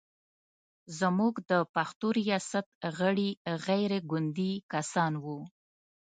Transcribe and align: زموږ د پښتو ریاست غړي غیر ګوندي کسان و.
زموږ 0.99 1.33
د 1.49 1.51
پښتو 1.75 2.07
ریاست 2.19 2.67
غړي 2.97 3.29
غیر 3.67 3.91
ګوندي 4.09 4.53
کسان 4.71 5.13
و. 5.23 5.25